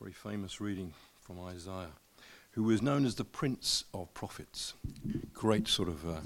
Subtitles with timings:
[0.00, 1.92] very famous reading from Isaiah,
[2.52, 4.72] who was known as the Prince of Prophets.
[5.34, 6.20] Great sort of uh,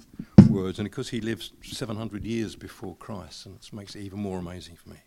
[0.49, 4.39] words, and because he lived 700 years before Christ, and it makes it even more
[4.39, 4.99] amazing for me.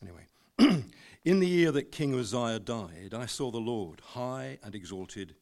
[0.00, 0.84] Anyway,
[1.24, 5.34] in the year that King Uzziah died, I saw the Lord high and exalted,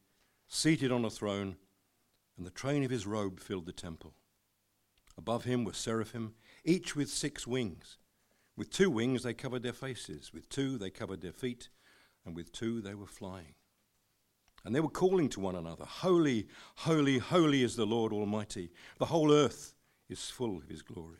[0.47, 1.55] seated on a throne,
[2.35, 4.15] and the train of his robe filled the temple.
[5.19, 6.33] Above him were seraphim,
[6.63, 7.97] each with six wings.
[8.57, 11.69] With two wings they covered their faces, with two they covered their feet,
[12.25, 13.55] and with two they were flying.
[14.63, 18.71] And they were calling to one another, Holy, holy, holy is the Lord Almighty.
[18.97, 19.75] The whole earth
[20.09, 21.19] is full of his glory.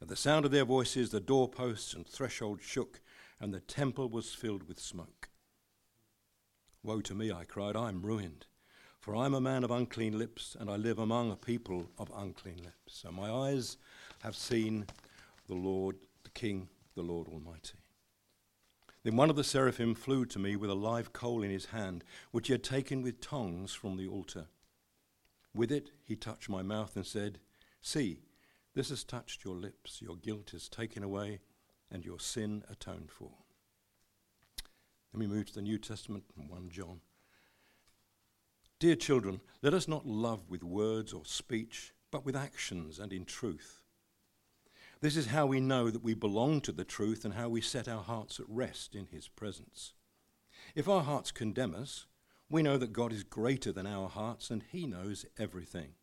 [0.00, 3.00] At the sound of their voices, the doorposts and threshold shook,
[3.40, 5.28] and the temple was filled with smoke.
[6.84, 8.46] Woe to me, I cried, I am ruined,
[9.00, 12.10] for I am a man of unclean lips, and I live among a people of
[12.16, 13.04] unclean lips.
[13.04, 13.76] And my eyes
[14.22, 14.86] have seen
[15.48, 17.81] the Lord, the King, the Lord Almighty.
[19.04, 22.04] Then one of the seraphim flew to me with a live coal in his hand,
[22.30, 24.46] which he had taken with tongs from the altar.
[25.54, 27.40] With it he touched my mouth and said,
[27.80, 28.20] See,
[28.74, 30.00] this has touched your lips.
[30.00, 31.40] Your guilt is taken away,
[31.90, 33.32] and your sin atoned for.
[35.12, 37.00] Then we move to the New Testament, 1 John.
[38.78, 43.24] Dear children, let us not love with words or speech, but with actions and in
[43.24, 43.81] truth.
[45.02, 47.88] This is how we know that we belong to the truth and how we set
[47.88, 49.94] our hearts at rest in His presence.
[50.76, 52.06] If our hearts condemn us,
[52.48, 55.94] we know that God is greater than our hearts and He knows everything.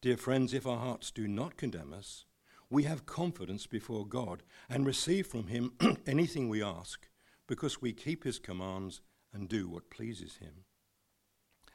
[0.00, 2.24] Dear friends, if our hearts do not condemn us,
[2.70, 5.72] we have confidence before God and receive from Him
[6.06, 7.08] anything we ask
[7.48, 9.00] because we keep His commands
[9.32, 10.66] and do what pleases Him.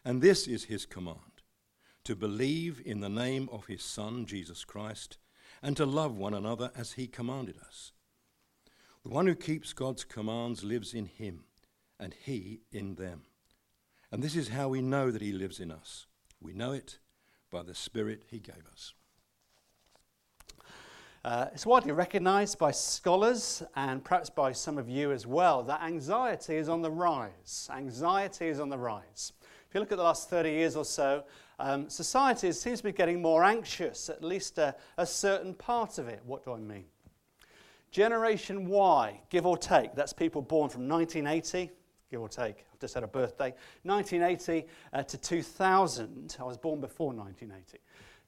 [0.06, 1.18] And this is His command
[2.06, 5.18] to believe in the name of His Son, Jesus Christ
[5.62, 7.92] and to love one another as he commanded us.
[9.04, 11.46] The one who keeps God's commands lives in him,
[12.00, 13.24] and he in them.
[14.12, 16.06] And this is how we know that he lives in us.
[16.40, 17.00] We know it
[17.52, 18.94] by the Spirit he gave us.
[21.24, 25.84] Uh, it's widely recognized by scholars and perhaps by some of you as well that
[25.84, 27.70] anxiety is on the rise.
[27.72, 29.34] Anxiety is on the rise.
[29.72, 31.24] If you look at the last 30 years or so,
[31.58, 36.10] um, society seems to be getting more anxious, at least a, a certain part of
[36.10, 36.20] it.
[36.26, 36.84] What do I mean?
[37.90, 41.72] Generation Y, give or take, that's people born from 1980,
[42.10, 42.66] give or take.
[42.74, 43.54] I've just had a birthday.
[43.84, 46.36] 1980 uh, to 2000.
[46.38, 47.82] I was born before 1980.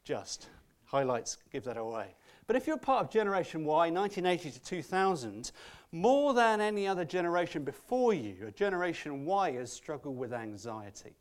[0.05, 0.47] Just.
[0.85, 2.15] Highlights give that away.
[2.47, 5.51] But if you're part of Generation Y, 1980 to 2000,
[5.91, 11.17] more than any other generation before you, a Generation Y has struggled with anxiety.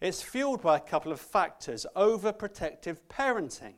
[0.00, 3.74] It's fueled by a couple of factors overprotective parenting.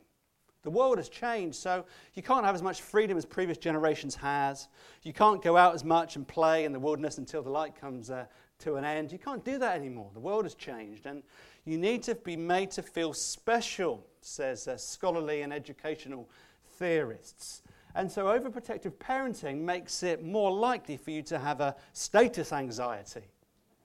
[0.63, 4.67] The world has changed, so you can't have as much freedom as previous generations has.
[5.03, 8.11] You can't go out as much and play in the wilderness until the light comes
[8.11, 8.25] uh,
[8.59, 9.13] to an end.
[9.13, 10.11] You can't do that anymore.
[10.13, 11.23] The world has changed, and
[11.63, 16.29] you need to be made to feel special, says uh, scholarly and educational
[16.73, 17.61] theorists.
[17.95, 23.29] And so, overprotective parenting makes it more likely for you to have a status anxiety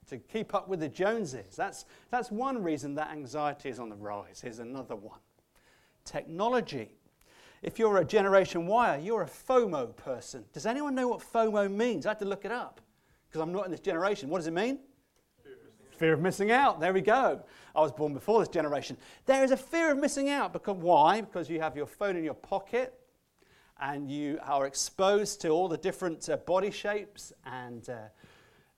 [0.09, 1.57] to keep up with the Joneses.
[1.57, 4.41] That's, that's one reason that anxiety is on the rise.
[4.41, 5.19] Here's another one
[6.05, 6.91] technology.
[7.63, 10.45] If you're a Generation Y, you're a FOMO person.
[10.53, 12.05] Does anyone know what FOMO means?
[12.05, 12.81] I had to look it up
[13.27, 14.29] because I'm not in this generation.
[14.29, 14.81] What does it mean?
[15.97, 16.81] Fear of missing out.
[16.81, 17.43] There we go.
[17.75, 18.97] I was born before this generation.
[19.27, 20.53] There is a fear of missing out.
[20.53, 21.21] Because why?
[21.21, 22.95] Because you have your phone in your pocket
[23.81, 27.97] and you are exposed to all the different uh, body shapes and uh,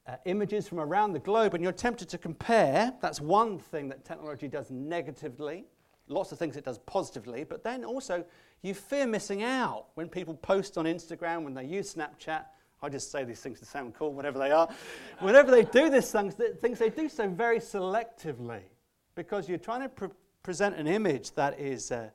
[0.06, 4.04] uh, images from around the globe and you're tempted to compare, that's one thing that
[4.04, 5.64] technology does negatively.
[6.08, 8.24] Lots of things it does positively, but then also
[8.62, 12.44] you fear missing out when people post on Instagram, when they use Snapchat.
[12.82, 14.68] I just say these things to sound cool, whatever they are.
[15.20, 18.60] Whenever they do these things, things they do so very selectively
[19.14, 20.08] because you're trying to pre-
[20.42, 21.90] present an image that is.
[21.90, 22.10] Uh,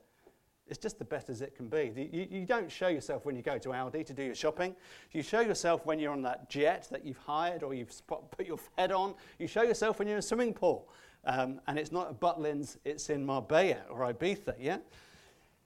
[0.71, 1.91] it's just the best as it can be.
[2.13, 4.73] You, you, don't show yourself when you go to Aldi to do your shopping.
[5.11, 8.57] You show yourself when you're on that jet that you've hired or you've put your
[8.77, 9.13] head on.
[9.37, 10.87] You show yourself when you're in a swimming pool.
[11.25, 14.77] Um, and it's not at Butlins, it's in Marbella or Ibiza, yeah?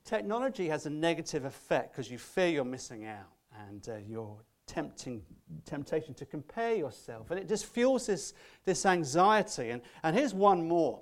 [0.06, 3.30] Technology has a negative effect because you fear you're missing out
[3.69, 5.22] and uh, you're tempting
[5.66, 7.30] temptation to compare yourself.
[7.30, 8.34] And it just fuels this,
[8.66, 9.69] this anxiety.
[9.69, 11.00] And, and here's one more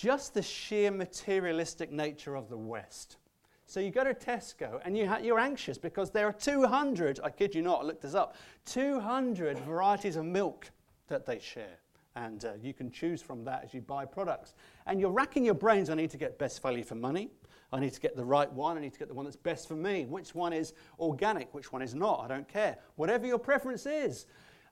[0.00, 3.18] just the sheer materialistic nature of the West.
[3.66, 7.28] So you go to Tesco and you ha- you're anxious because there are 200, I
[7.28, 10.70] kid you not, I looked this up, 200 varieties of milk
[11.08, 11.78] that they share.
[12.16, 14.54] And uh, you can choose from that as you buy products.
[14.86, 17.28] And you're racking your brains, I need to get best value for money.
[17.70, 18.78] I need to get the right one.
[18.78, 20.06] I need to get the one that's best for me.
[20.06, 21.52] Which one is organic?
[21.52, 22.20] Which one is not?
[22.24, 22.78] I don't care.
[22.96, 24.26] Whatever your preference is.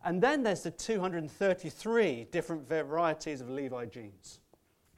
[0.04, 4.40] And then there's the 233 different varieties of Levi jeans.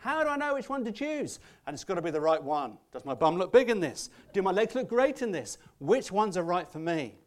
[0.00, 1.40] How do I know which one to choose?
[1.66, 2.78] And it's got to be the right one.
[2.90, 4.08] Does my bum look big in this?
[4.32, 5.58] Do my legs look great in this?
[5.78, 7.18] Which ones are right for me?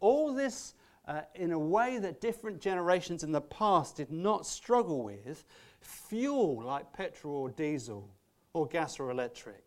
[0.00, 0.74] All this
[1.06, 5.44] uh, in a way that different generations in the past did not struggle with
[5.80, 8.08] fuel like petrol or diesel
[8.54, 9.64] or gas or electric,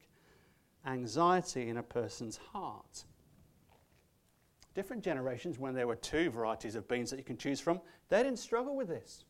[0.86, 3.06] anxiety in a person's heart.
[4.74, 8.24] Different generations, when there were two varieties of beans that you can choose from, they
[8.24, 9.26] didn't struggle with this.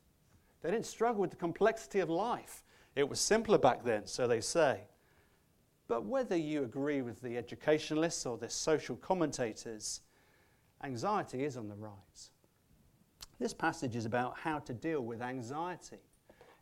[0.61, 2.63] They didn't struggle with the complexity of life.
[2.95, 4.81] It was simpler back then, so they say.
[5.87, 10.01] But whether you agree with the educationalists or the social commentators,
[10.83, 12.31] anxiety is on the rise.
[13.39, 15.97] This passage is about how to deal with anxiety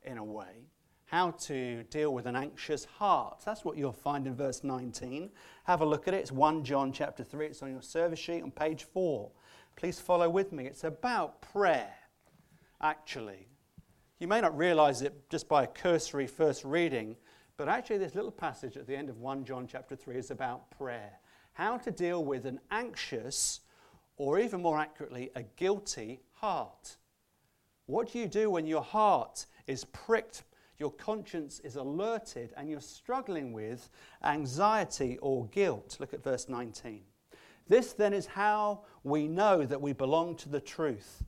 [0.04, 0.64] in a way,
[1.06, 3.42] how to deal with an anxious heart.
[3.46, 5.30] That's what you'll find in verse 19.
[5.66, 6.22] Have a look at it.
[6.22, 7.48] It's 1 John chapter 3.
[7.48, 9.30] It's on your service sheet on page 4.
[9.76, 10.68] Please follow with me.
[10.68, 11.94] It's about prayer,
[12.82, 13.49] actually.
[14.20, 17.16] You may not realize it just by a cursory first reading,
[17.56, 20.70] but actually, this little passage at the end of 1 John chapter 3 is about
[20.72, 21.12] prayer.
[21.54, 23.62] How to deal with an anxious,
[24.18, 26.98] or even more accurately, a guilty heart.
[27.86, 30.44] What do you do when your heart is pricked,
[30.80, 33.90] your conscience is alerted, and you're struggling with
[34.22, 35.96] anxiety or guilt?
[35.98, 37.04] Look at verse 19.
[37.70, 41.24] This then is how we know that we belong to the truth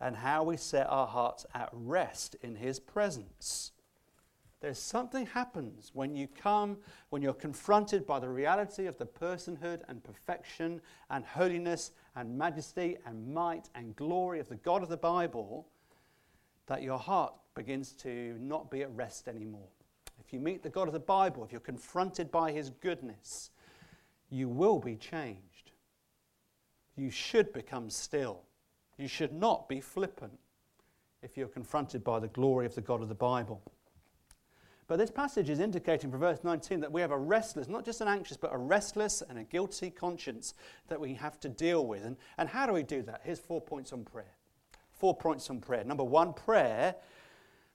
[0.00, 3.72] and how we set our hearts at rest in His presence.
[4.60, 6.76] There's something happens when you come,
[7.08, 12.98] when you're confronted by the reality of the personhood and perfection and holiness and majesty
[13.06, 15.66] and might and glory of the God of the Bible,
[16.66, 19.68] that your heart begins to not be at rest anymore.
[20.24, 23.50] If you meet the God of the Bible, if you're confronted by his goodness,
[24.28, 25.72] you will be changed.
[26.96, 28.42] You should become still.
[29.00, 30.38] You should not be flippant
[31.22, 33.62] if you're confronted by the glory of the God of the Bible.
[34.86, 38.00] But this passage is indicating from verse 19 that we have a restless, not just
[38.00, 40.52] an anxious, but a restless and a guilty conscience
[40.88, 42.04] that we have to deal with.
[42.04, 43.20] And, and how do we do that?
[43.24, 44.34] Here's four points on prayer.
[44.90, 45.84] Four points on prayer.
[45.84, 46.96] Number one, prayer.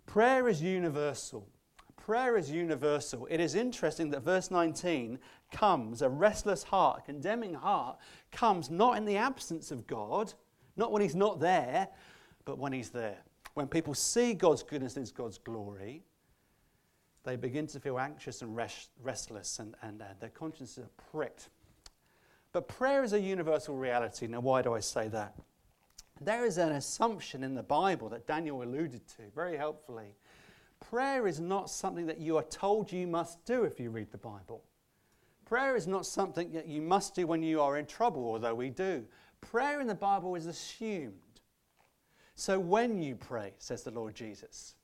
[0.06, 1.48] Prayer is universal.
[1.96, 3.28] Prayer is universal.
[3.32, 5.18] It is interesting that verse 19
[5.52, 7.98] comes, a restless heart, a condemning heart,
[8.32, 10.34] comes not in the absence of God,
[10.78, 11.88] not when He's not there,
[12.46, 13.18] but when He's there.
[13.54, 16.04] When people see God's goodness and God's glory,
[17.24, 21.50] they begin to feel anxious and rest, restless, and, and uh, their consciences are pricked.
[22.52, 24.28] But prayer is a universal reality.
[24.28, 25.36] Now, why do I say that?
[26.22, 30.16] There is an assumption in the Bible that Daniel alluded to very helpfully.
[30.80, 34.18] Prayer is not something that you are told you must do if you read the
[34.18, 34.64] Bible.
[35.46, 38.70] Prayer is not something that you must do when you are in trouble, although we
[38.70, 39.04] do.
[39.52, 41.14] Prayer in the Bible is assumed.
[42.36, 44.76] So when you pray, says the Lord Jesus,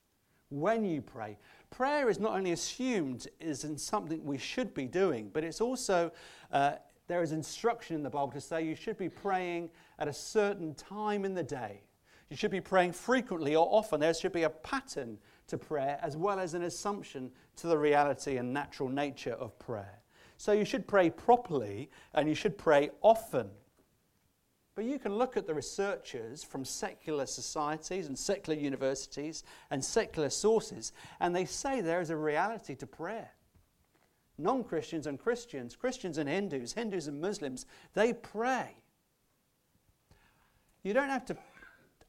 [0.50, 1.36] when you pray,
[1.70, 6.12] prayer is not only assumed is in something we should be doing, but it's also
[6.52, 6.74] uh,
[7.08, 9.68] there is instruction in the Bible to say you should be praying
[9.98, 11.82] at a certain time in the day.
[12.30, 14.00] You should be praying frequently or often.
[14.00, 15.18] There should be a pattern
[15.48, 20.00] to prayer as well as an assumption to the reality and natural nature of prayer.
[20.38, 23.50] So you should pray properly and you should pray often.
[24.74, 30.30] But you can look at the researchers from secular societies and secular universities and secular
[30.30, 33.32] sources, and they say there is a reality to prayer.
[34.38, 38.74] Non Christians and Christians, Christians and Hindus, Hindus and Muslims, they pray.
[40.82, 41.36] You don't have to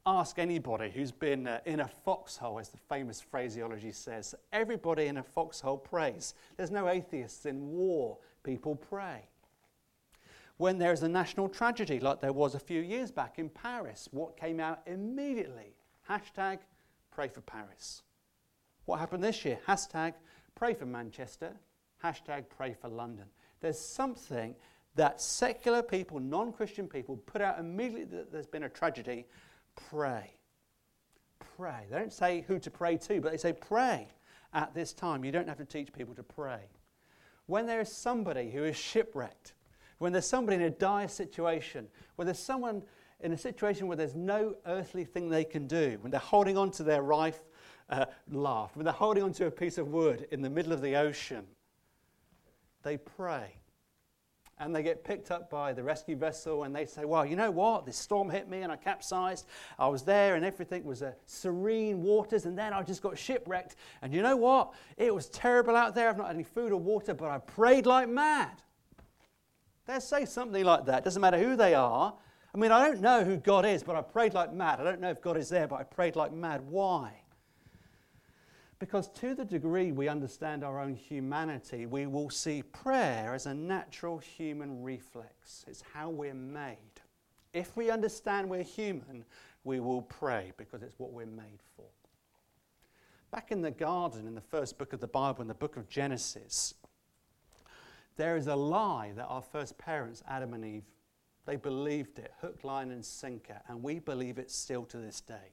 [0.06, 4.34] ask anybody who's been uh, in a foxhole, as the famous phraseology says.
[4.52, 6.34] Everybody in a foxhole prays.
[6.56, 9.28] There's no atheists in war, people pray
[10.56, 14.36] when there's a national tragedy like there was a few years back in Paris, what
[14.36, 15.74] came out immediately?
[16.08, 16.58] Hashtag
[17.10, 18.02] pray for Paris.
[18.84, 19.58] What happened this year?
[19.66, 20.14] Hashtag
[20.54, 21.52] pray for Manchester.
[22.02, 23.24] Hashtag pray for London.
[23.60, 24.54] There's something
[24.94, 29.26] that secular people, non Christian people, put out immediately that there's been a tragedy.
[29.90, 30.36] Pray.
[31.56, 31.86] Pray.
[31.90, 34.08] They don't say who to pray to, but they say pray
[34.52, 35.24] at this time.
[35.24, 36.60] You don't have to teach people to pray.
[37.46, 39.54] When there is somebody who is shipwrecked,
[40.04, 42.82] when there's somebody in a dire situation, when there's someone
[43.20, 46.70] in a situation where there's no earthly thing they can do, when they're holding on
[46.72, 47.40] to their life
[47.88, 50.82] uh, laugh, when they're holding on to a piece of wood in the middle of
[50.82, 51.46] the ocean,
[52.82, 53.54] they pray.
[54.58, 57.50] and they get picked up by the rescue vessel and they say, Well, you know
[57.50, 57.86] what?
[57.86, 59.46] This storm hit me and I capsized.
[59.78, 63.76] I was there and everything was serene waters, and then I just got shipwrecked.
[64.02, 64.74] And you know what?
[64.98, 66.10] It was terrible out there.
[66.10, 68.60] I've not had any food or water, but I prayed like mad.
[69.86, 71.04] They'll say something like that.
[71.04, 72.14] Doesn't matter who they are.
[72.54, 74.80] I mean, I don't know who God is, but I prayed like mad.
[74.80, 76.62] I don't know if God is there, but I prayed like mad.
[76.68, 77.12] Why?
[78.78, 83.54] Because to the degree we understand our own humanity, we will see prayer as a
[83.54, 85.64] natural human reflex.
[85.66, 86.76] It's how we're made.
[87.52, 89.24] If we understand we're human,
[89.64, 91.86] we will pray because it's what we're made for.
[93.30, 95.88] Back in the garden, in the first book of the Bible, in the book of
[95.88, 96.74] Genesis,
[98.16, 100.84] there is a lie that our first parents, Adam and Eve,
[101.46, 105.52] they believed it, hook, line, and sinker, and we believe it still to this day.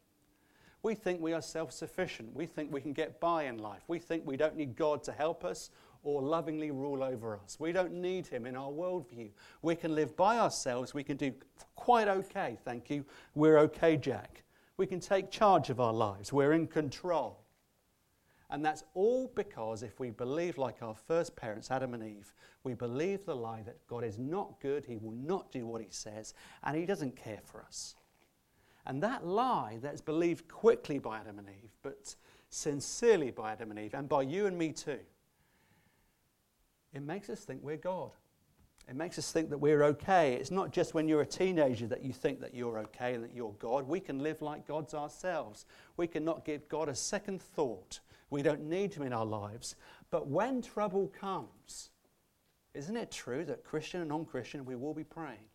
[0.84, 2.36] We think we are self sufficient.
[2.36, 3.84] We think we can get by in life.
[3.88, 5.70] We think we don't need God to help us
[6.04, 7.60] or lovingly rule over us.
[7.60, 9.30] We don't need Him in our worldview.
[9.62, 10.94] We can live by ourselves.
[10.94, 11.34] We can do
[11.76, 13.06] quite okay, thank you.
[13.36, 14.44] We're okay, Jack.
[14.78, 16.34] We can take charge of our lives.
[16.34, 17.41] We're in control.
[18.52, 22.34] And that's all because if we believe, like our first parents, Adam and Eve,
[22.66, 25.88] we believe the lie that God is not good, He will not do what He
[25.90, 27.96] says, and He doesn't care for us.
[28.86, 32.16] And that lie that's believed quickly by Adam and Eve, but
[32.50, 35.00] sincerely by Adam and Eve, and by you and me too,
[36.94, 38.12] it makes us think we're God.
[38.90, 40.34] It makes us think that we're okay.
[40.34, 43.34] It's not just when you're a teenager that you think that you're okay and that
[43.34, 43.88] you're God.
[43.88, 45.66] We can live like gods ourselves.
[45.96, 48.02] We cannot give God a second thought.
[48.32, 49.76] We don't need Him in our lives.
[50.10, 51.92] But when trouble comes,
[52.74, 55.46] isn't it true that Christian and non Christian, we will be praying?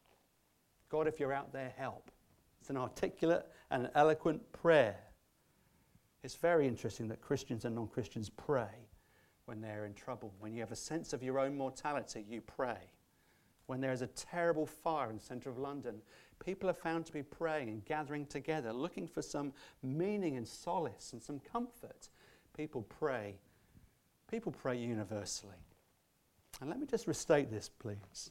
[0.88, 2.12] God, if you're out there, help.
[2.60, 4.98] It's an articulate and eloquent prayer.
[6.22, 8.88] It's very interesting that Christians and non Christians pray
[9.46, 10.34] when they're in trouble.
[10.38, 12.78] When you have a sense of your own mortality, you pray.
[13.66, 16.00] When there is a terrible fire in the centre of London,
[16.44, 19.52] people are found to be praying and gathering together, looking for some
[19.82, 22.08] meaning and solace and some comfort.
[22.56, 23.34] People pray.
[24.30, 25.56] People pray universally.
[26.60, 28.30] And let me just restate this, please.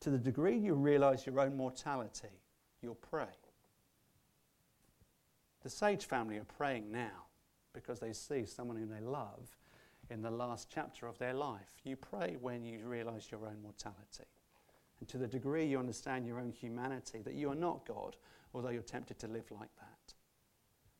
[0.00, 2.28] To the degree you realize your own mortality,
[2.82, 3.26] you'll pray.
[5.62, 7.24] The Sage family are praying now
[7.72, 9.56] because they see someone whom they love
[10.10, 11.80] in the last chapter of their life.
[11.84, 14.28] You pray when you realize your own mortality.
[15.00, 18.16] And to the degree you understand your own humanity, that you are not God,
[18.52, 19.93] although you're tempted to live like that.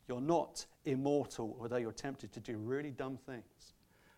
[0.08, 3.74] You're not immortal, although you're tempted to do really dumb things,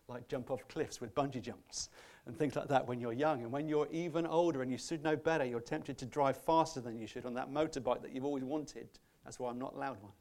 [0.08, 1.90] like jump off cliffs with bungee jumps
[2.26, 3.42] and things like that when you're young.
[3.42, 6.80] And when you're even older and you should know better, you're tempted to drive faster
[6.80, 8.88] than you should on that motorbike that you've always wanted.
[9.24, 10.12] That's why I'm not allowed one.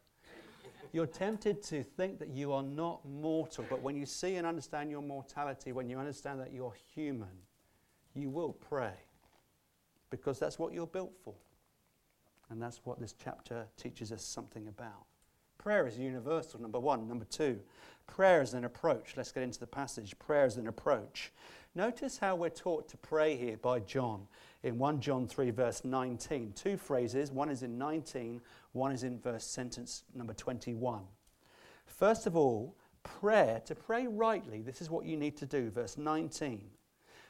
[0.93, 4.89] You're tempted to think that you are not mortal, but when you see and understand
[4.89, 7.27] your mortality, when you understand that you're human,
[8.13, 8.93] you will pray
[10.10, 11.34] because that's what you're built for.
[12.50, 15.05] And that's what this chapter teaches us something about.
[15.65, 17.07] Prayer is universal, number one.
[17.07, 17.60] Number two,
[18.05, 19.17] prayer is an approach.
[19.17, 20.13] Let's get into the passage.
[20.19, 21.31] Prayer is an approach.
[21.74, 24.27] Notice how we're taught to pray here by John
[24.62, 26.53] in 1 John 3, verse 19.
[26.53, 28.41] Two phrases, one is in 19,
[28.74, 31.01] one is in verse sentence number 21.
[31.88, 35.72] First of all, prayer, to pray rightly, this is what you need to do.
[35.72, 36.62] Verse 19.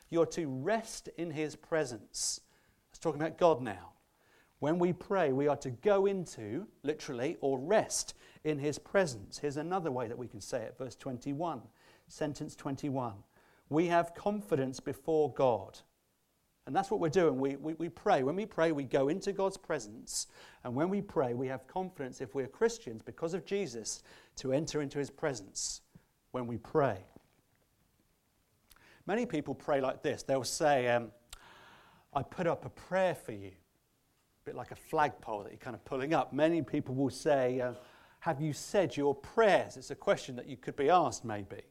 [0.10, 2.42] You're to rest in his presence.
[2.90, 3.95] It's talking about God now.
[4.66, 9.38] When we pray, we are to go into, literally, or rest in his presence.
[9.38, 10.76] Here's another way that we can say it.
[10.76, 11.62] Verse 21,
[12.08, 13.14] sentence 21.
[13.70, 15.78] We have confidence before God.
[16.66, 17.40] And that's what we're doing.
[17.40, 18.24] We, we, we pray.
[18.24, 20.26] When we pray, we go into God's presence.
[20.64, 24.02] And when we pray, we have confidence, if we're Christians, because of Jesus,
[24.38, 25.82] to enter into his presence
[26.32, 27.06] when we pray.
[29.06, 31.12] Many people pray like this they'll say, um,
[32.16, 33.52] I put up a prayer for you.
[34.46, 36.32] Bit like a flagpole that you're kind of pulling up.
[36.32, 37.74] Many people will say, uh,
[38.20, 39.76] Have you said your prayers?
[39.76, 41.64] It's a question that you could be asked, maybe.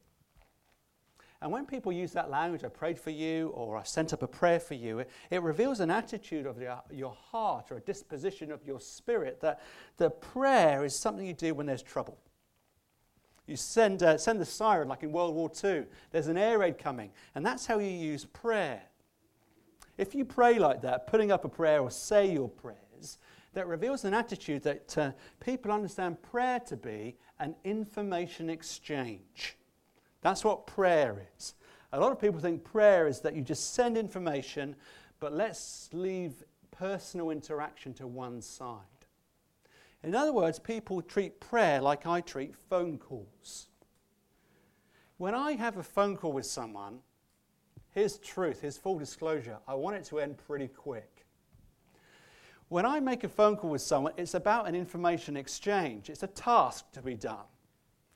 [1.41, 4.27] And when people use that language, I prayed for you or I sent up a
[4.27, 8.51] prayer for you, it, it reveals an attitude of your, your heart or a disposition
[8.51, 9.61] of your spirit that
[9.95, 12.17] the prayer is something you do when there's trouble.
[13.47, 15.85] You send, uh, send the siren like in World War II.
[16.11, 18.81] There's an air raid coming, and that's how you use prayer.
[19.97, 23.17] If you pray like that, putting up a prayer or say your prayers,
[23.55, 29.57] that reveals an attitude that uh, people understand prayer to be an information exchange.
[30.21, 31.55] That's what prayer is.
[31.93, 34.75] A lot of people think prayer is that you just send information,
[35.21, 38.81] but let's leave personal interaction to one side.
[40.03, 43.67] In other words, people treat prayer like I treat phone calls.
[45.17, 46.99] When I have a phone call with someone,
[47.95, 49.57] Here's truth, here's full disclosure.
[49.69, 51.25] I want it to end pretty quick.
[52.67, 56.09] When I make a phone call with someone, it's about an information exchange.
[56.09, 57.45] It's a task to be done.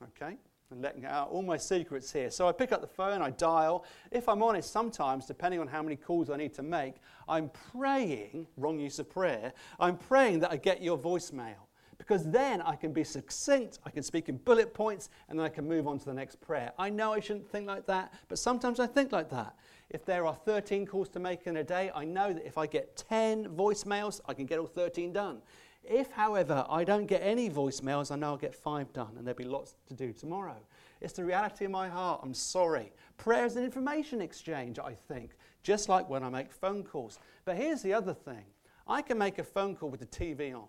[0.04, 0.36] Okay?
[0.70, 2.30] And letting out all my secrets here.
[2.30, 3.86] So I pick up the phone, I dial.
[4.12, 6.96] If I'm honest, sometimes, depending on how many calls I need to make,
[7.30, 11.69] I'm praying, wrong use of prayer, I'm praying that I get your voicemail
[12.00, 15.50] because then I can be succinct, I can speak in bullet points, and then I
[15.50, 16.72] can move on to the next prayer.
[16.80, 19.56] I know I shouldn't think like that, but sometimes I think like that.
[19.92, 22.66] If there are 13 calls to make in a day, I know that if I
[22.66, 25.42] get 10 voicemails, I can get all 13 done.
[25.84, 29.38] If, however, I don't get any voicemails, I know I'll get five done, and there'll
[29.38, 30.58] be lots to do tomorrow.
[31.02, 32.22] It's the reality of my heart.
[32.24, 32.92] I'm sorry.
[33.18, 35.32] Prayer is an information exchange, I think,
[35.64, 37.20] just like when I make phone calls.
[37.46, 38.46] But here's the other thing
[38.88, 40.68] I can make a phone call with the TV on.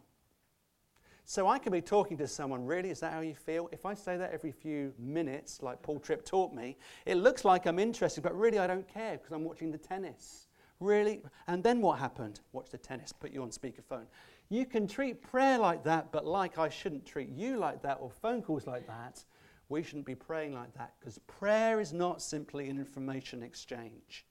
[1.30, 3.68] So I can be talking to someone, really, is that how you feel?
[3.70, 7.66] If I say that every few minutes, like Paul Tripp taught me, it looks like
[7.66, 10.48] I'm interested, but really I don't care because I'm watching the tennis.
[10.80, 11.20] Really?
[11.46, 12.40] And then what happened?
[12.50, 14.06] Watch the tennis, put you on speakerphone.
[14.48, 18.10] You can treat prayer like that, but like I shouldn't treat you like that or
[18.10, 19.24] phone calls like that.
[19.68, 24.26] We shouldn't be praying like that because prayer is not simply an information exchange.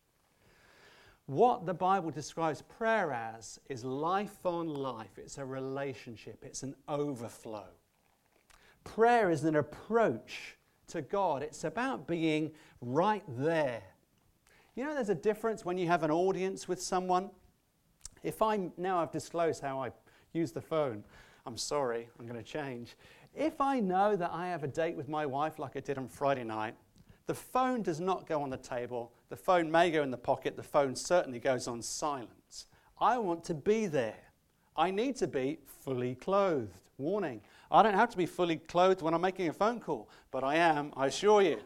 [1.29, 5.19] What the Bible describes prayer as is life on life.
[5.19, 7.67] It's a relationship, it's an overflow.
[8.83, 10.57] Prayer is an approach
[10.87, 12.49] to God, it's about being
[12.81, 13.83] right there.
[14.75, 17.29] You know, there's a difference when you have an audience with someone.
[18.23, 19.91] If I now I've disclosed how I
[20.33, 21.03] use the phone,
[21.45, 22.97] I'm sorry, I'm going to change.
[23.35, 26.07] If I know that I have a date with my wife like I did on
[26.07, 26.73] Friday night,
[27.29, 29.11] the phone does not go on the table.
[29.29, 30.55] The phone may go in the pocket.
[30.55, 32.65] The phone certainly goes on silence.
[32.99, 34.17] I want to be there.
[34.75, 36.89] I need to be fully clothed.
[36.97, 40.43] Warning I don't have to be fully clothed when I'm making a phone call, but
[40.43, 41.59] I am, I assure you.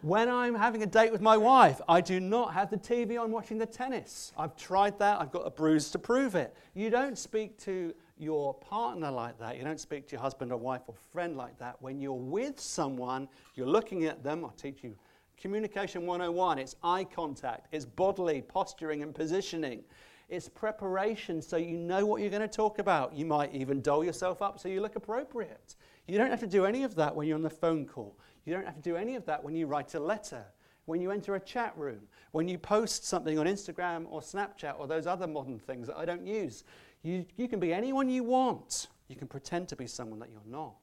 [0.00, 3.30] when I'm having a date with my wife, I do not have the TV on
[3.30, 4.32] watching the tennis.
[4.38, 6.56] I've tried that, I've got a bruise to prove it.
[6.72, 9.56] You don't speak to your partner like that.
[9.56, 11.80] You don't speak to your husband or wife or friend like that.
[11.80, 14.44] When you're with someone, you're looking at them.
[14.44, 14.94] I'll teach you
[15.40, 19.82] Communication 101 it's eye contact, it's bodily posturing and positioning,
[20.28, 23.14] it's preparation so you know what you're going to talk about.
[23.14, 25.76] You might even doll yourself up so you look appropriate.
[26.06, 28.18] You don't have to do any of that when you're on the phone call.
[28.44, 30.44] You don't have to do any of that when you write a letter,
[30.84, 32.00] when you enter a chat room,
[32.32, 36.04] when you post something on Instagram or Snapchat or those other modern things that I
[36.04, 36.64] don't use.
[37.02, 38.88] You, you can be anyone you want.
[39.08, 40.74] You can pretend to be someone that you're not.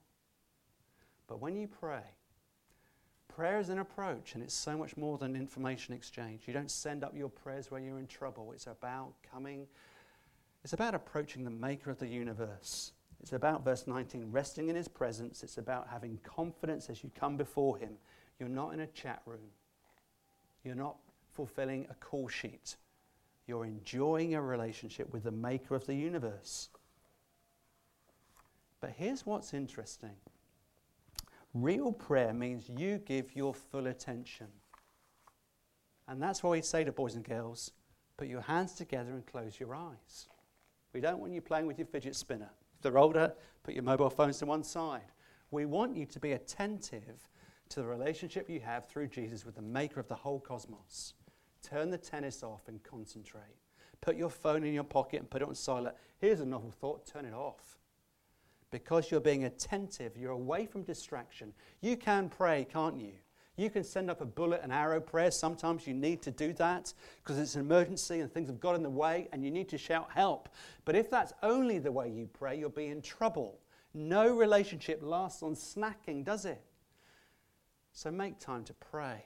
[1.26, 2.02] But when you pray,
[3.28, 6.42] prayer is an approach, and it's so much more than information exchange.
[6.46, 8.52] You don't send up your prayers where you're in trouble.
[8.52, 9.66] It's about coming,
[10.64, 12.92] it's about approaching the maker of the universe.
[13.20, 15.42] It's about, verse 19, resting in his presence.
[15.42, 17.92] It's about having confidence as you come before him.
[18.38, 19.50] You're not in a chat room,
[20.64, 20.96] you're not
[21.32, 22.76] fulfilling a call sheet.
[23.48, 26.68] You're enjoying a relationship with the maker of the universe.
[28.80, 30.14] But here's what's interesting
[31.54, 34.48] real prayer means you give your full attention.
[36.06, 37.72] And that's why we say to boys and girls
[38.18, 40.28] put your hands together and close your eyes.
[40.92, 42.50] We don't want you playing with your fidget spinner.
[42.76, 43.32] If they're older,
[43.62, 45.12] put your mobile phones to one side.
[45.50, 47.28] We want you to be attentive
[47.70, 51.14] to the relationship you have through Jesus with the maker of the whole cosmos.
[51.62, 53.42] Turn the tennis off and concentrate.
[54.00, 55.96] Put your phone in your pocket and put it on silent.
[56.18, 57.78] Here's a novel thought turn it off.
[58.70, 61.52] Because you're being attentive, you're away from distraction.
[61.80, 63.12] You can pray, can't you?
[63.56, 65.32] You can send up a bullet and arrow prayer.
[65.32, 66.92] Sometimes you need to do that
[67.22, 69.78] because it's an emergency and things have got in the way and you need to
[69.78, 70.48] shout help.
[70.84, 73.58] But if that's only the way you pray, you'll be in trouble.
[73.94, 76.62] No relationship lasts on snacking, does it?
[77.92, 79.24] So make time to pray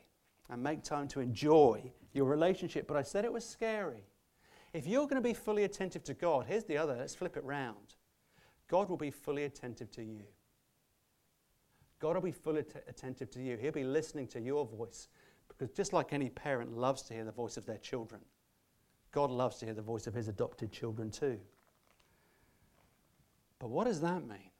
[0.53, 2.87] and make time to enjoy your relationship.
[2.87, 4.05] But I said it was scary.
[4.75, 7.45] If you're going to be fully attentive to God, here's the other, let's flip it
[7.45, 7.95] round.
[8.69, 10.25] God will be fully attentive to you.
[12.01, 13.57] God will be fully attentive to you.
[13.57, 15.09] He'll be listening to your voice.
[15.49, 18.21] Because just like any parent loves to hear the voice of their children,
[19.11, 21.38] God loves to hear the voice of his adopted children too.
[23.59, 24.51] But what does that mean?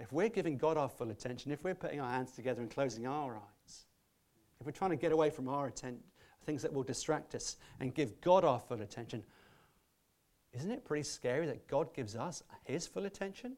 [0.00, 3.06] If we're giving God our full attention, if we're putting our hands together and closing
[3.06, 3.57] our eyes,
[4.60, 6.02] if we're trying to get away from our attention,
[6.44, 9.22] things that will distract us, and give God our full attention,
[10.52, 13.56] isn't it pretty scary that God gives us his full attention?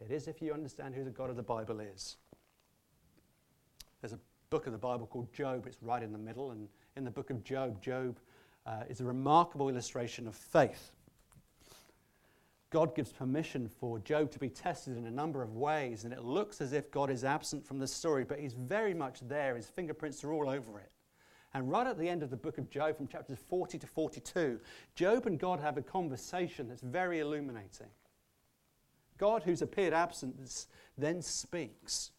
[0.00, 2.16] It is if you understand who the God of the Bible is.
[4.00, 4.18] There's a
[4.50, 7.30] book of the Bible called Job, it's right in the middle, and in the book
[7.30, 8.18] of Job, Job
[8.66, 10.92] uh, is a remarkable illustration of faith.
[12.76, 16.22] God gives permission for Job to be tested in a number of ways, and it
[16.22, 19.56] looks as if God is absent from the story, but he's very much there.
[19.56, 20.92] His fingerprints are all over it.
[21.54, 24.60] And right at the end of the book of Job, from chapters 40 to 42,
[24.94, 27.86] Job and God have a conversation that's very illuminating.
[29.16, 30.36] God, who's appeared absent,
[30.98, 32.10] then speaks.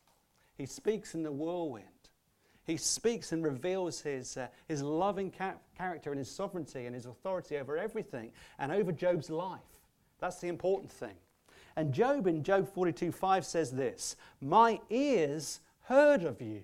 [0.58, 1.86] He speaks in the whirlwind.
[2.64, 7.06] He speaks and reveals his, uh, his loving ca- character and his sovereignty and his
[7.06, 9.77] authority over everything and over Job's life.
[10.20, 11.16] That's the important thing.
[11.76, 16.64] And Job in Job 42 5 says this My ears heard of you.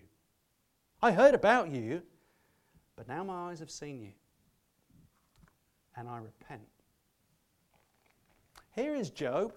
[1.01, 2.01] I heard about you,
[2.95, 4.13] but now my eyes have seen you,
[5.95, 6.61] and I repent.
[8.71, 9.53] Here is Job.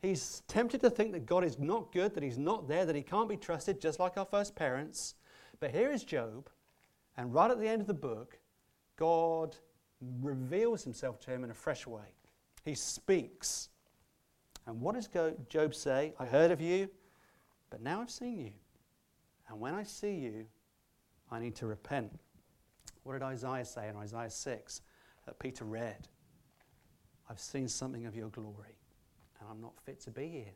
[0.00, 3.02] He's tempted to think that God is not good, that He's not there, that He
[3.02, 5.14] can't be trusted, just like our first parents.
[5.58, 6.48] But here is Job,
[7.16, 8.38] and right at the end of the book,
[8.96, 9.56] God
[10.22, 12.15] reveals Himself to him in a fresh way.
[12.66, 13.70] He speaks.
[14.66, 15.08] And what does
[15.48, 16.12] Job say?
[16.18, 16.90] I heard of you,
[17.70, 18.52] but now I've seen you.
[19.48, 20.46] And when I see you,
[21.30, 22.10] I need to repent.
[23.04, 24.80] What did Isaiah say in Isaiah 6
[25.26, 26.08] that Peter read?
[27.30, 28.76] I've seen something of your glory,
[29.40, 30.52] and I'm not fit to be here.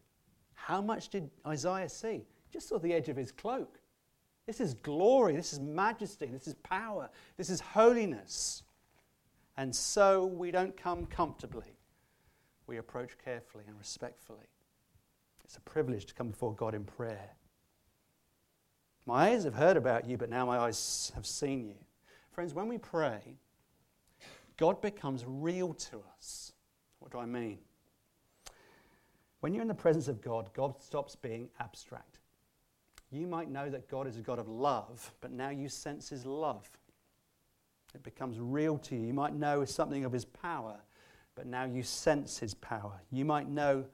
[0.55, 2.27] How much did Isaiah see?
[2.53, 3.79] Just saw the edge of his cloak.
[4.46, 8.64] This is glory, this is majesty, this is power, this is holiness.
[9.57, 11.77] And so we don't come comfortably.
[12.70, 14.46] We approach carefully and respectfully.
[15.44, 17.30] It's a privilege to come before God in prayer.
[19.06, 21.74] My eyes have heard about you, but now my eyes have seen you.
[22.30, 23.38] Friends, when we pray,
[24.56, 26.52] God becomes real to us.
[27.00, 27.59] What do I mean?
[29.40, 32.20] When you're in the presence of God, God stops being abstract.
[33.11, 36.24] You might know that God is a God of love, but now you sense His
[36.24, 36.70] love.
[37.96, 39.09] It becomes real to you.
[39.09, 40.76] You might know something of His power,
[41.35, 43.01] but now you sense His power.
[43.11, 43.85] You might know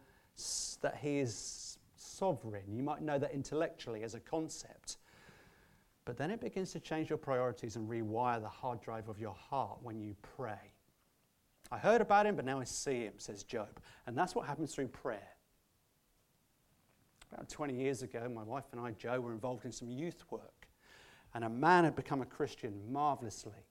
[0.82, 2.64] that He is sovereign.
[2.72, 4.98] You might know that intellectually as a concept.
[6.04, 9.34] But then it begins to change your priorities and rewire the hard drive of your
[9.34, 10.72] heart when you pray.
[11.70, 13.80] I heard about him, but now I see him, says Job.
[14.06, 15.28] And that's what happens through prayer.
[17.32, 20.68] About 20 years ago, my wife and I, Joe, were involved in some youth work.
[21.34, 23.65] And a man had become a Christian marvelously.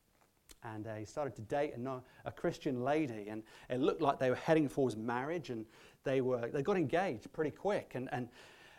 [0.73, 3.27] And uh, he started to date a, a, Christian lady.
[3.29, 5.49] And it looked like they were heading towards marriage.
[5.49, 5.65] And
[6.03, 7.91] they, were, they got engaged pretty quick.
[7.93, 8.29] And, and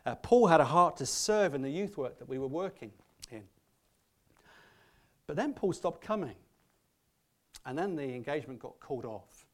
[0.05, 2.90] uh, Paul had a heart to serve in the youth work that we were working
[3.31, 3.42] in.
[5.27, 6.37] But then Paul stopped coming.
[7.64, 9.46] And then the engagement got called off.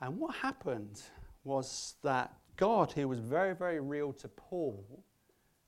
[0.00, 1.02] And what happened
[1.44, 4.84] was that God, who was very, very real to Paul,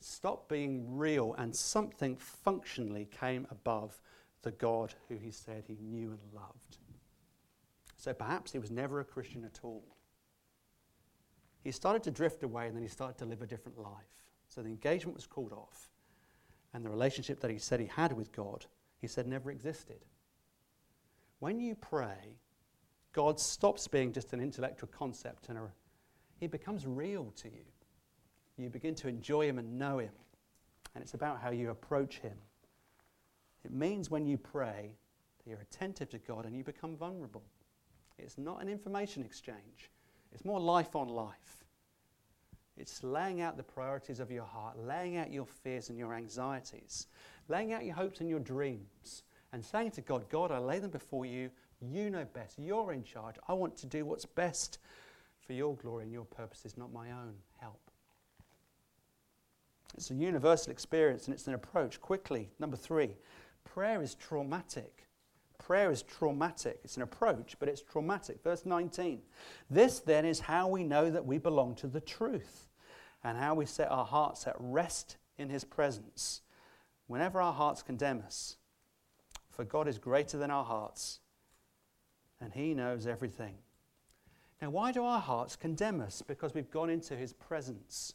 [0.00, 4.00] stopped being real and something functionally came above
[4.42, 6.78] the God who he said he knew and loved.
[7.96, 9.84] So perhaps he was never a Christian at all.
[11.62, 14.24] He started to drift away and then he started to live a different life.
[14.48, 15.90] So the engagement was called off.
[16.74, 18.66] And the relationship that he said he had with God,
[19.00, 20.04] he said never existed.
[21.38, 22.36] When you pray,
[23.12, 25.62] God stops being just an intellectual concept and a,
[26.40, 27.64] he becomes real to you.
[28.56, 30.12] You begin to enjoy him and know him.
[30.94, 32.36] And it's about how you approach him.
[33.64, 34.96] It means when you pray
[35.38, 37.42] that you're attentive to God and you become vulnerable.
[38.18, 39.90] It's not an information exchange,
[40.32, 41.64] it's more life on life.
[42.78, 47.06] It's laying out the priorities of your heart, laying out your fears and your anxieties,
[47.48, 50.90] laying out your hopes and your dreams, and saying to God, God, I lay them
[50.90, 51.50] before you.
[51.80, 52.58] You know best.
[52.58, 53.36] You're in charge.
[53.46, 54.78] I want to do what's best
[55.46, 57.78] for your glory and your purposes, not my own help.
[59.94, 62.00] It's a universal experience and it's an approach.
[62.00, 63.10] Quickly, number three,
[63.64, 65.06] prayer is traumatic.
[65.58, 66.80] Prayer is traumatic.
[66.84, 68.42] It's an approach, but it's traumatic.
[68.42, 69.20] Verse 19.
[69.70, 72.68] This then is how we know that we belong to the truth
[73.22, 76.42] and how we set our hearts at rest in his presence.
[77.06, 78.56] Whenever our hearts condemn us,
[79.50, 81.20] for God is greater than our hearts,
[82.40, 83.54] and He knows everything.
[84.60, 86.22] Now, why do our hearts condemn us?
[86.22, 88.14] Because we've gone into His presence.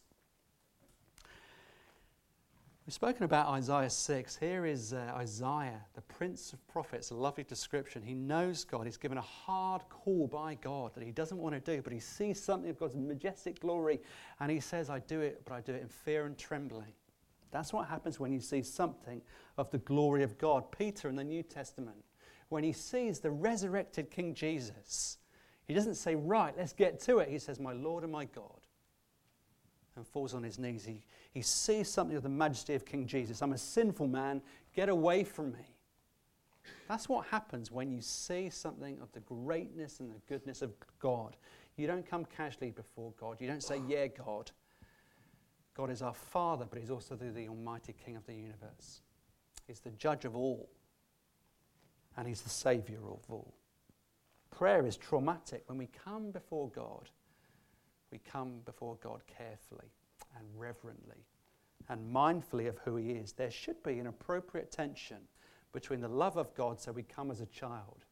[2.88, 4.38] We've spoken about Isaiah 6.
[4.38, 8.02] Here is uh, Isaiah, the prince of prophets, a lovely description.
[8.02, 8.86] He knows God.
[8.86, 12.00] He's given a hard call by God that he doesn't want to do, but he
[12.00, 14.00] sees something of God's majestic glory,
[14.40, 16.94] and he says, I do it, but I do it in fear and trembling.
[17.52, 19.22] That's what happens when you see something
[19.58, 20.72] of the glory of God.
[20.72, 22.06] Peter in the New Testament,
[22.48, 25.18] when he sees the resurrected King Jesus,
[25.68, 27.28] he doesn't say, Right, let's get to it.
[27.28, 28.57] He says, My Lord and my God.
[29.98, 30.86] And falls on his knees.
[30.86, 31.02] He,
[31.34, 33.42] he sees something of the majesty of King Jesus.
[33.42, 34.42] I'm a sinful man.
[34.76, 35.76] Get away from me.
[36.88, 41.36] That's what happens when you see something of the greatness and the goodness of God.
[41.76, 43.38] You don't come casually before God.
[43.40, 44.52] You don't say, Yeah, God.
[45.76, 49.02] God is our Father, but He's also the, the Almighty King of the universe.
[49.68, 50.70] He's the judge of all,
[52.18, 53.54] and He's the Saviour of all.
[54.50, 55.64] Prayer is traumatic.
[55.68, 57.10] When we come before God,
[58.12, 59.92] we come before God carefully
[60.38, 61.26] and reverently
[61.90, 63.34] and mindfully of who He is.
[63.34, 65.18] There should be an appropriate tension
[65.74, 68.06] between the love of God, so we come as a child,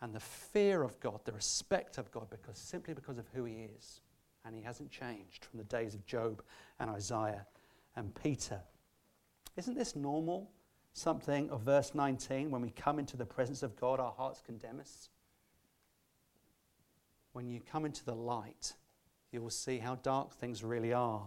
[0.00, 3.68] and the fear of God, the respect of God, because simply because of who He
[3.76, 4.00] is.
[4.44, 6.42] And He hasn't changed from the days of Job
[6.78, 7.46] and Isaiah
[7.96, 8.60] and Peter.
[9.56, 10.50] Isn't this normal?
[10.92, 14.78] Something of verse 19, when we come into the presence of God, our hearts condemn
[14.80, 15.08] us.
[17.32, 18.74] When you come into the light,
[19.34, 21.26] you will see how dark things really are.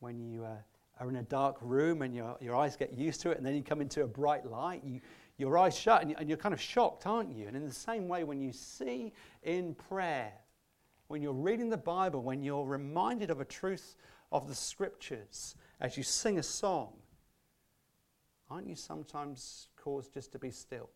[0.00, 0.56] When you uh,
[0.98, 3.54] are in a dark room and your, your eyes get used to it, and then
[3.54, 5.00] you come into a bright light, you,
[5.36, 7.46] your eyes shut, and, you, and you're kind of shocked, aren't you?
[7.46, 9.12] And in the same way, when you see
[9.42, 10.32] in prayer,
[11.08, 13.96] when you're reading the Bible, when you're reminded of a truth
[14.32, 16.94] of the scriptures, as you sing a song,
[18.50, 20.88] aren't you sometimes caused just to be still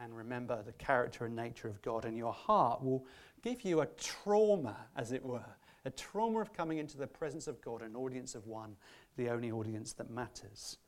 [0.00, 2.06] and remember the character and nature of God?
[2.06, 3.06] And your heart will
[3.46, 5.44] give you a trauma, as it were,
[5.84, 8.74] a trauma of coming into the presence of God, an audience of one,
[9.16, 10.78] the only audience that matters.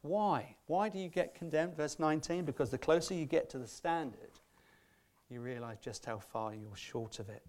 [0.00, 0.56] Why?
[0.68, 1.76] Why do you get condemned?
[1.76, 4.30] Verse 19 because the closer you get to the standard,
[5.28, 7.42] you realize just how far you're short of it.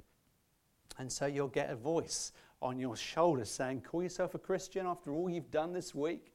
[0.98, 5.14] And so you'll get a voice on your shoulder saying, Call yourself a Christian after
[5.14, 6.34] all you've done this week?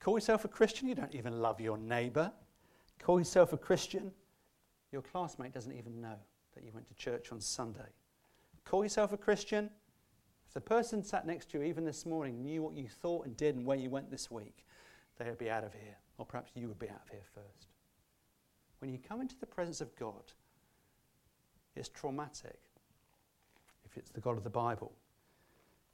[0.00, 0.88] Call yourself a Christian?
[0.88, 2.32] You don't even love your neighbor.
[2.98, 4.12] Call yourself a Christian?
[4.92, 6.16] Your classmate doesn't even know
[6.56, 7.92] that you went to church on Sunday.
[8.64, 9.70] Call yourself a Christian?
[10.48, 13.36] If the person sat next to you, even this morning, knew what you thought and
[13.36, 14.64] did and where you went this week,
[15.18, 15.96] they would be out of here.
[16.18, 17.68] Or perhaps you would be out of here first.
[18.80, 20.32] When you come into the presence of God,
[21.76, 22.58] it's traumatic
[23.84, 24.92] if it's the God of the Bible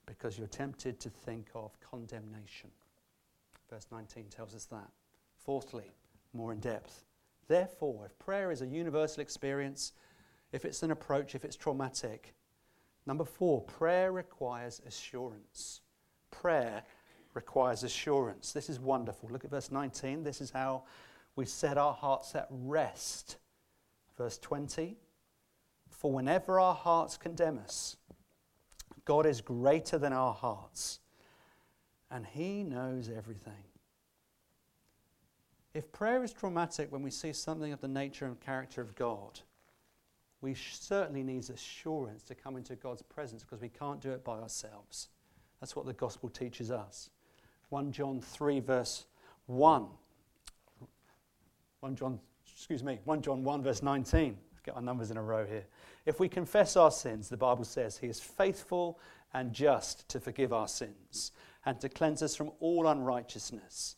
[0.07, 2.70] because you're tempted to think of condemnation.
[3.70, 4.88] Verse 19 tells us that.
[5.38, 5.90] Fourthly,
[6.33, 7.05] more in depth.
[7.48, 9.92] Therefore, if prayer is a universal experience,
[10.53, 12.35] if it's an approach, if it's traumatic.
[13.07, 15.81] Number four, prayer requires assurance.
[16.31, 16.83] Prayer
[17.35, 18.53] requires assurance.
[18.53, 19.29] This is wonderful.
[19.31, 20.23] Look at verse 19.
[20.23, 20.85] This is how
[21.35, 23.38] we set our hearts at rest.
[24.17, 24.97] Verse 20
[25.88, 27.97] For whenever our hearts condemn us,
[29.05, 31.01] God is greater than our hearts,
[32.11, 33.65] and He knows everything.
[35.75, 39.41] If prayer is traumatic when we see something of the nature and character of God,
[40.43, 44.41] we certainly need assurance to come into God's presence because we can't do it by
[44.41, 45.09] ourselves.
[45.61, 47.09] That's what the gospel teaches us.
[47.71, 49.07] 1 John 3, verse
[49.47, 49.87] 1.
[51.81, 52.19] 1 John,
[52.53, 54.37] excuse me, 1 John 1, verse 19.
[54.51, 55.65] Let's get our numbers in a row here.
[56.07, 58.99] If we confess our sins, the Bible says, He is faithful
[59.33, 61.31] and just to forgive our sins
[61.65, 63.97] and to cleanse us from all unrighteousness.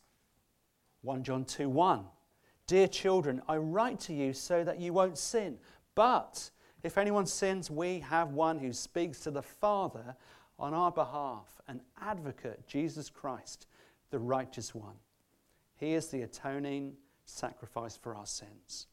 [1.00, 2.04] 1 John 2, 1.
[2.66, 5.58] Dear children, I write to you so that you won't sin.
[5.94, 6.50] But
[6.82, 10.16] if anyone sins, we have one who speaks to the Father
[10.58, 13.66] on our behalf, an advocate, Jesus Christ,
[14.10, 14.94] the righteous one.
[15.76, 18.86] He is the atoning sacrifice for our sins.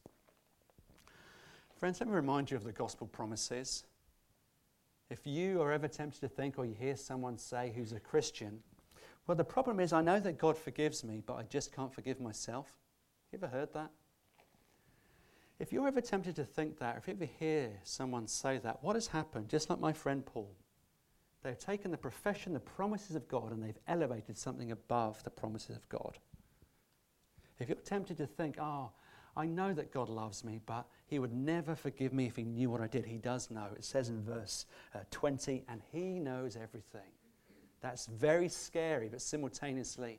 [1.76, 3.84] Friends, let me remind you of the gospel promises.
[5.10, 8.60] If you are ever tempted to think, or you hear someone say who's a Christian,
[9.26, 12.20] well, the problem is I know that God forgives me, but I just can't forgive
[12.20, 12.66] myself.
[13.30, 13.90] Have you ever heard that?
[15.62, 18.96] If you're ever tempted to think that, if you ever hear someone say that, what
[18.96, 19.48] has happened?
[19.48, 20.50] Just like my friend Paul,
[21.44, 25.76] they've taken the profession, the promises of God, and they've elevated something above the promises
[25.76, 26.18] of God.
[27.60, 28.90] If you're tempted to think, oh,
[29.36, 32.68] I know that God loves me, but He would never forgive me if He knew
[32.68, 33.06] what I did.
[33.06, 33.68] He does know.
[33.76, 37.12] It says in verse uh, 20, and He knows everything.
[37.80, 40.18] That's very scary, but simultaneously,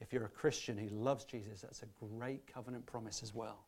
[0.00, 3.66] if you're a Christian who loves Jesus, that's a great covenant promise as well.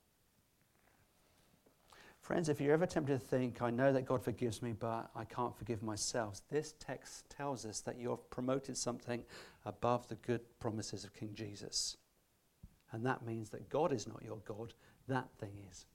[2.26, 5.22] Friends, if you're ever tempted to think, I know that God forgives me, but I
[5.22, 9.22] can't forgive myself, this text tells us that you've promoted something
[9.64, 11.96] above the good promises of King Jesus.
[12.90, 14.74] And that means that God is not your God,
[15.06, 15.86] that thing is.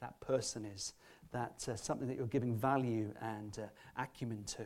[0.00, 0.92] That person is.
[1.32, 4.64] That uh, something that you're giving value and uh, acumen to.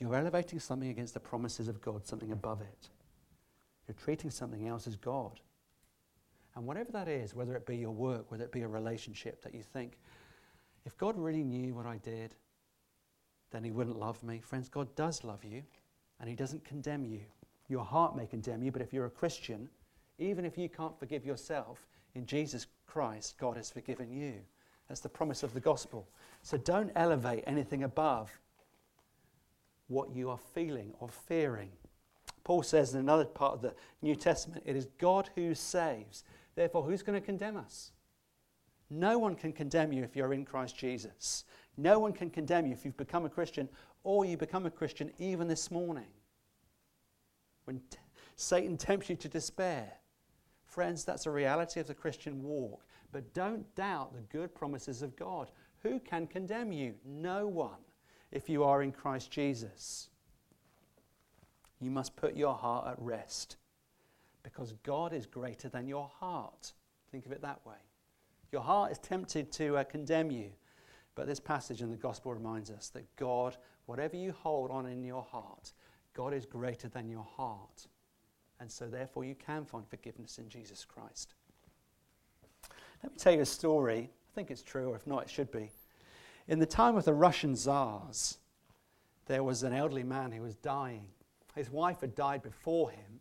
[0.00, 2.90] You're elevating something against the promises of God, something above it.
[3.88, 5.40] You're treating something else as God.
[6.54, 9.54] And whatever that is, whether it be your work, whether it be a relationship that
[9.54, 9.96] you think,
[10.84, 12.34] if God really knew what I did,
[13.50, 14.40] then He wouldn't love me.
[14.40, 15.62] Friends, God does love you,
[16.20, 17.20] and He doesn't condemn you.
[17.68, 19.68] Your heart may condemn you, but if you're a Christian,
[20.18, 24.34] even if you can't forgive yourself, in Jesus Christ, God has forgiven you.
[24.88, 26.06] That's the promise of the gospel.
[26.42, 28.30] So don't elevate anything above
[29.88, 31.70] what you are feeling or fearing.
[32.44, 36.24] Paul says in another part of the New Testament, it is God who saves.
[36.54, 37.92] Therefore, who's going to condemn us?
[38.92, 41.44] No one can condemn you if you're in Christ Jesus.
[41.78, 43.66] No one can condemn you if you've become a Christian
[44.04, 46.08] or you become a Christian even this morning.
[47.64, 47.96] When t-
[48.36, 49.94] Satan tempts you to despair.
[50.66, 52.84] Friends, that's a reality of the Christian walk.
[53.12, 55.50] But don't doubt the good promises of God.
[55.82, 56.94] Who can condemn you?
[57.02, 57.80] No one
[58.30, 60.10] if you are in Christ Jesus.
[61.80, 63.56] You must put your heart at rest
[64.42, 66.72] because God is greater than your heart.
[67.10, 67.76] Think of it that way.
[68.52, 70.50] Your heart is tempted to uh, condemn you,
[71.14, 75.02] but this passage in the gospel reminds us that God, whatever you hold on in
[75.02, 75.72] your heart,
[76.12, 77.86] God is greater than your heart.
[78.60, 81.34] And so, therefore, you can find forgiveness in Jesus Christ.
[83.02, 84.10] Let me tell you a story.
[84.10, 85.70] I think it's true, or if not, it should be.
[86.46, 88.36] In the time of the Russian czars,
[89.26, 91.06] there was an elderly man who was dying.
[91.54, 93.20] His wife had died before him,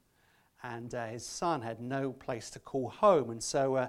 [0.62, 3.30] and uh, his son had no place to call home.
[3.30, 3.88] And so uh,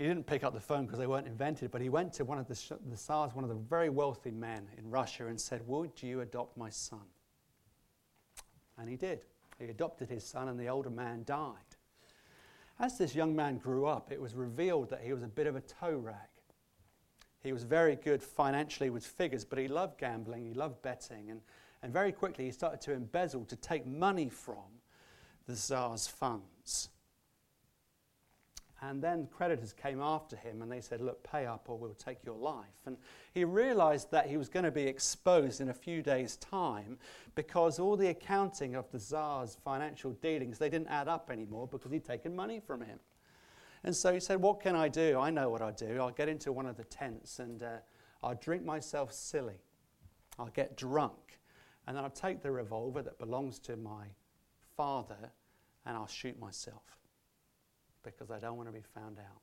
[0.00, 2.38] he didn't pick up the phone because they weren't invented, but he went to one
[2.38, 2.58] of the,
[2.88, 6.56] the Tsars, one of the very wealthy men in Russia, and said, Would you adopt
[6.56, 7.04] my son?
[8.78, 9.20] And he did.
[9.58, 11.76] He adopted his son, and the older man died.
[12.78, 15.54] As this young man grew up, it was revealed that he was a bit of
[15.54, 16.16] a toe rag.
[17.42, 21.42] He was very good financially with figures, but he loved gambling, he loved betting, and,
[21.82, 24.80] and very quickly he started to embezzle to take money from
[25.46, 26.88] the Tsar's funds.
[28.82, 32.24] And then creditors came after him and they said, Look, pay up or we'll take
[32.24, 32.86] your life.
[32.86, 32.96] And
[33.34, 36.96] he realized that he was going to be exposed in a few days' time
[37.34, 41.92] because all the accounting of the Tsar's financial dealings, they didn't add up anymore because
[41.92, 42.98] he'd taken money from him.
[43.84, 45.18] And so he said, What can I do?
[45.18, 45.98] I know what I'll do.
[46.00, 47.76] I'll get into one of the tents and uh,
[48.22, 49.60] I'll drink myself silly.
[50.38, 51.38] I'll get drunk.
[51.86, 54.06] And then I'll take the revolver that belongs to my
[54.74, 55.32] father
[55.84, 56.99] and I'll shoot myself
[58.02, 59.40] because I don't want to be found out.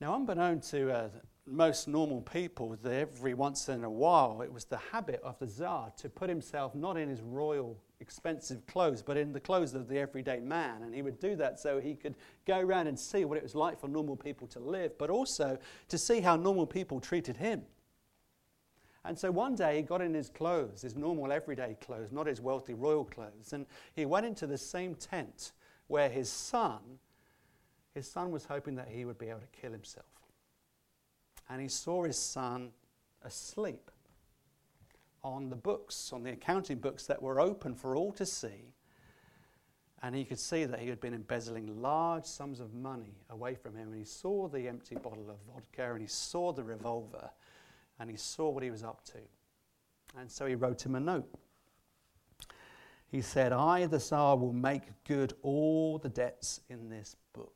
[0.00, 1.08] Now, unbeknown to uh,
[1.44, 5.92] most normal people, every once in a while it was the habit of the Tsar
[5.96, 9.98] to put himself not in his royal expensive clothes, but in the clothes of the
[9.98, 10.82] everyday man.
[10.82, 12.14] And he would do that so he could
[12.46, 15.58] go around and see what it was like for normal people to live, but also
[15.88, 17.62] to see how normal people treated him.
[19.04, 22.40] And so one day he got in his clothes, his normal everyday clothes, not his
[22.40, 25.52] wealthy royal clothes, and he went into the same tent
[25.88, 26.78] where his son,
[27.94, 30.06] his son was hoping that he would be able to kill himself.
[31.50, 32.70] And he saw his son
[33.22, 33.90] asleep
[35.24, 38.72] on the books, on the accounting books that were open for all to see.
[40.02, 43.74] And he could see that he had been embezzling large sums of money away from
[43.74, 43.88] him.
[43.88, 47.30] And he saw the empty bottle of vodka and he saw the revolver
[47.98, 49.18] and he saw what he was up to.
[50.16, 51.28] And so he wrote him a note.
[53.10, 57.54] He said, I, the Tsar, will make good all the debts in this book.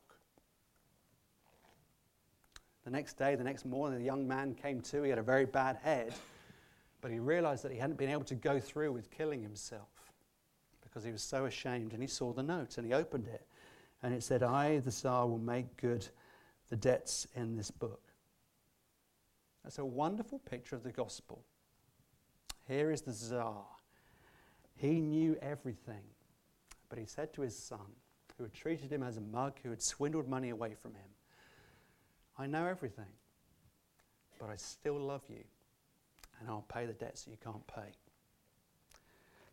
[2.83, 5.03] The next day, the next morning, the young man came to.
[5.03, 6.13] He had a very bad head.
[7.01, 9.89] But he realized that he hadn't been able to go through with killing himself
[10.81, 11.93] because he was so ashamed.
[11.93, 13.45] And he saw the note and he opened it.
[14.01, 16.07] And it said, I, the Tsar, will make good
[16.69, 18.01] the debts in this book.
[19.63, 21.43] That's a wonderful picture of the gospel.
[22.67, 23.63] Here is the Tsar.
[24.75, 26.03] He knew everything.
[26.89, 27.95] But he said to his son,
[28.37, 31.09] who had treated him as a mug, who had swindled money away from him,
[32.37, 33.11] I know everything,
[34.39, 35.43] but I still love you
[36.39, 37.91] and I'll pay the debts that you can't pay.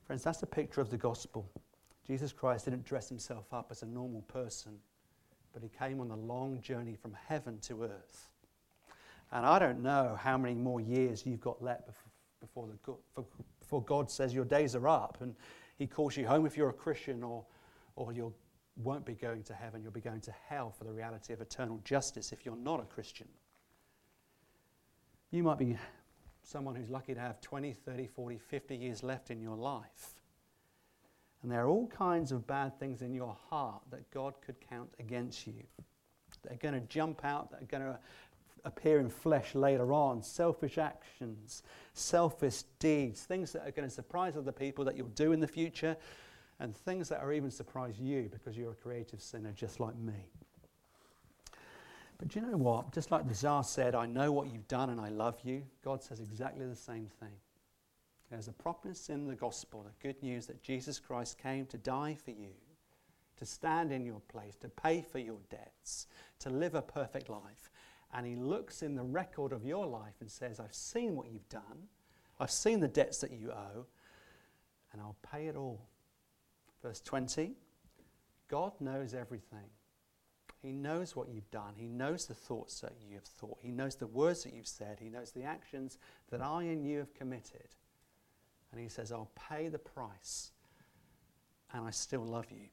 [0.05, 1.49] Friends, that's a picture of the gospel.
[2.07, 4.73] Jesus Christ didn't dress himself up as a normal person,
[5.53, 8.29] but he came on a long journey from heaven to earth.
[9.31, 11.89] And I don't know how many more years you've got left
[12.41, 13.23] before, the,
[13.71, 15.33] before God says your days are up and
[15.79, 17.45] he calls you home if you're a Christian or,
[17.95, 18.35] or you
[18.83, 21.81] won't be going to heaven, you'll be going to hell for the reality of eternal
[21.85, 23.29] justice if you're not a Christian.
[25.31, 25.77] You might be
[26.43, 30.17] someone who's lucky to have 20, 30, 40, 50 years left in your life.
[31.43, 34.91] And there are all kinds of bad things in your heart that God could count
[34.99, 35.63] against you.
[36.43, 38.01] They're going to jump out, they're going to
[38.65, 40.23] appear in flesh later on.
[40.23, 41.63] Selfish actions,
[41.95, 45.47] selfish deeds, things that are going to surprise other people that you'll do in the
[45.47, 45.97] future,
[46.59, 50.31] and things that are even surprise you because you're a creative sinner just like me.
[52.19, 52.93] But do you know what?
[52.93, 56.03] Just like the Tsar said, I know what you've done and I love you, God
[56.03, 57.33] says exactly the same thing.
[58.31, 62.17] There's a promise in the gospel, the good news that Jesus Christ came to die
[62.23, 62.53] for you,
[63.39, 66.07] to stand in your place, to pay for your debts,
[66.41, 67.70] to live a perfect life.
[68.13, 71.49] And he looks in the record of your life and says, I've seen what you've
[71.49, 71.89] done,
[72.39, 73.87] I've seen the debts that you owe,
[74.93, 75.81] and I'll pay it all.
[76.83, 77.55] Verse 20
[78.49, 79.71] God knows everything.
[80.61, 81.75] He knows what you've done.
[81.77, 83.59] He knows the thoughts that you have thought.
[83.63, 84.99] He knows the words that you've said.
[85.01, 85.99] He knows the actions
[86.31, 87.69] that I and you have committed.
[88.73, 90.51] And He says, I'll pay the price,
[91.73, 92.67] and I still love you.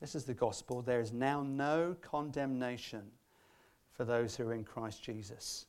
[0.00, 0.80] This is the gospel.
[0.80, 3.02] There is now no condemnation
[3.92, 5.66] for those who are in Christ Jesus.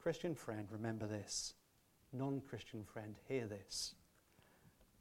[0.00, 1.54] Christian friend, remember this.
[2.12, 3.94] Non Christian friend, hear this.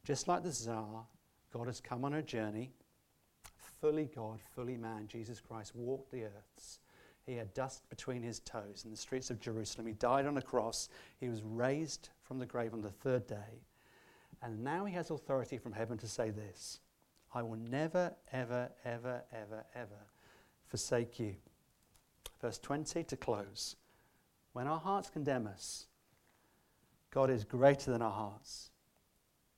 [0.04, 1.06] Just like the Tsar,
[1.54, 2.72] God has come on a journey.
[3.80, 6.80] Fully God, fully man, Jesus Christ walked the earths.
[7.26, 9.88] He had dust between his toes in the streets of Jerusalem.
[9.88, 10.90] He died on a cross.
[11.20, 13.64] He was raised from the grave on the third day.
[14.42, 16.80] And now he has authority from heaven to say this
[17.38, 20.08] I will never, ever, ever, ever, ever
[20.66, 21.36] forsake you.
[22.42, 23.76] Verse 20 to close.
[24.54, 25.86] When our hearts condemn us,
[27.12, 28.72] God is greater than our hearts,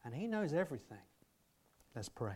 [0.04, 0.98] and He knows everything.
[1.96, 2.36] Let's pray.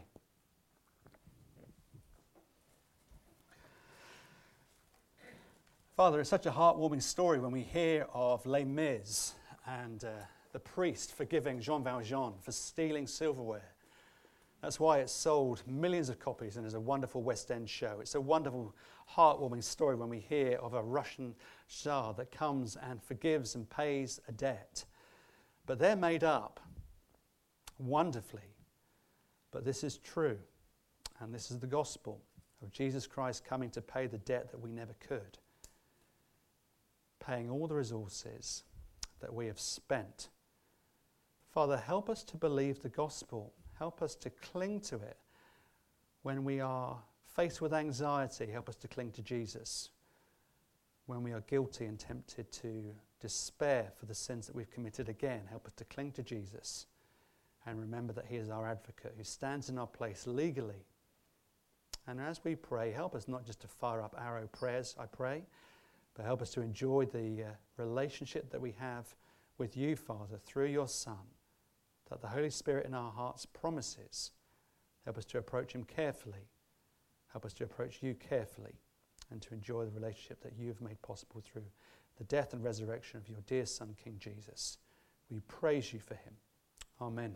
[5.97, 9.33] Father, it's such a heartwarming story when we hear of Les Mis
[9.67, 10.11] and uh,
[10.53, 13.72] the priest forgiving Jean Valjean for stealing silverware
[14.63, 17.97] that's why it's sold millions of copies and is a wonderful West End show.
[17.99, 18.73] It's a wonderful,
[19.13, 21.35] heartwarming story when we hear of a Russian
[21.67, 24.85] Tsar that comes and forgives and pays a debt.
[25.65, 26.61] But they're made up
[27.77, 28.55] wonderfully.
[29.51, 30.37] But this is true.
[31.19, 32.21] And this is the gospel
[32.61, 35.39] of Jesus Christ coming to pay the debt that we never could,
[37.19, 38.63] paying all the resources
[39.19, 40.29] that we have spent.
[41.51, 43.51] Father, help us to believe the gospel
[43.83, 45.17] Help us to cling to it.
[46.21, 46.97] When we are
[47.35, 49.89] faced with anxiety, help us to cling to Jesus.
[51.05, 55.41] When we are guilty and tempted to despair for the sins that we've committed again,
[55.49, 56.85] help us to cling to Jesus
[57.65, 60.85] and remember that He is our advocate who stands in our place legally.
[62.07, 65.43] And as we pray, help us not just to fire up arrow prayers, I pray,
[66.15, 69.13] but help us to enjoy the uh, relationship that we have
[69.57, 71.19] with you, Father, through your Son
[72.09, 74.31] that the Holy Spirit in our hearts promises.
[75.05, 76.47] Help us to approach Him carefully.
[77.31, 78.75] Help us to approach you carefully
[79.31, 81.65] and to enjoy the relationship that you have made possible through
[82.17, 84.77] the death and resurrection of your dear Son, King Jesus.
[85.29, 86.33] We praise you for Him.
[87.01, 87.35] Amen.